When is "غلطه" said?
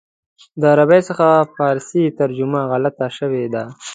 2.71-3.07